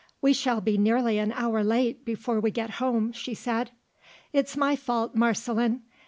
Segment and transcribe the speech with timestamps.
[0.19, 3.69] "We shall be nearly an hour late, before we get home," she said.
[4.33, 5.83] "It's my fault, Marceline.